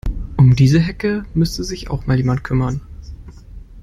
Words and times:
Um 0.35 0.55
diese 0.55 0.79
Hecke 0.79 1.25
müsste 1.35 1.63
sich 1.63 1.91
auch 1.91 2.07
mal 2.07 2.17
jemand 2.17 2.43
kümmern. 2.43 2.81